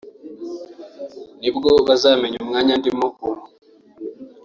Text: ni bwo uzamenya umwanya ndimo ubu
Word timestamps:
ni 1.39 1.49
bwo 1.55 1.69
uzamenya 1.93 2.37
umwanya 2.43 2.73
ndimo 2.79 3.07
ubu 3.27 3.43